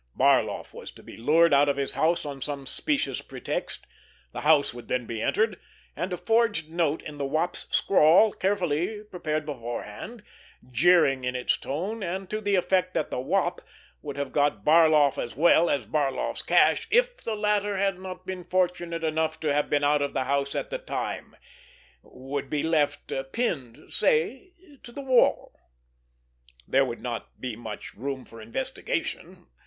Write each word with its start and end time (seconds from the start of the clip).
Barloff 0.17 0.73
was 0.73 0.89
to 0.93 1.03
be 1.03 1.15
lured 1.15 1.53
out 1.53 1.69
of 1.69 1.77
his 1.77 1.93
house 1.93 2.25
on 2.25 2.41
some 2.41 2.65
specious 2.65 3.21
pretext, 3.21 3.85
the 4.31 4.41
house 4.41 4.73
would 4.73 4.87
then 4.87 5.05
be 5.05 5.21
entered, 5.21 5.59
and 5.95 6.11
a 6.11 6.17
forged 6.17 6.71
note 6.71 7.03
in 7.03 7.19
the 7.19 7.25
Wop's 7.25 7.67
scrawl, 7.69 8.31
carefully 8.31 9.03
prepared 9.03 9.45
beforehand, 9.45 10.23
jeering 10.67 11.23
in 11.23 11.35
its 11.35 11.55
tone 11.55 12.01
and 12.01 12.31
to 12.31 12.41
the 12.41 12.55
effect 12.55 12.95
that 12.95 13.11
the 13.11 13.19
Wop 13.19 13.61
would 14.01 14.17
have 14.17 14.31
got 14.31 14.65
Barloff 14.65 15.19
as 15.19 15.35
well 15.35 15.69
as 15.69 15.85
Barloff's 15.85 16.41
cash 16.41 16.87
if 16.89 17.17
the 17.17 17.35
latter 17.35 17.77
had 17.77 17.99
not 17.99 18.25
been 18.25 18.43
fortunate 18.43 19.03
enough 19.03 19.39
to 19.41 19.53
have 19.53 19.69
been 19.69 19.83
out 19.83 20.01
of 20.01 20.13
the 20.15 20.23
house 20.23 20.55
at 20.55 20.71
the 20.71 20.79
time, 20.79 21.35
would 22.01 22.49
be 22.49 22.63
left 22.63 23.13
pinned, 23.33 23.93
say, 23.93 24.53
to 24.81 24.91
the 24.91 25.01
wall. 25.03 25.53
There 26.67 26.85
would 26.85 27.01
not 27.01 27.39
be 27.39 27.55
much 27.55 27.93
room 27.93 28.25
for 28.25 28.41
investigation! 28.41 29.45